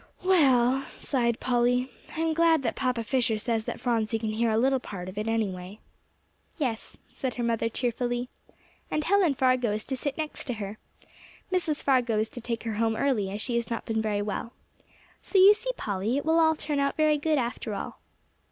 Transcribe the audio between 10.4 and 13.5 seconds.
to her. Mrs. Fargo is to take her home early, as